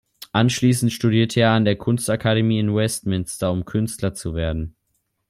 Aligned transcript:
Anschließend 0.31 0.91
studierte 0.91 1.41
er 1.41 1.51
an 1.51 1.63
der 1.63 1.75
Kunstakademie 1.75 2.57
in 2.57 2.73
Westminster, 2.73 3.51
um 3.51 3.65
Künstler 3.65 4.15
zu 4.15 4.33
werden. 4.33 4.75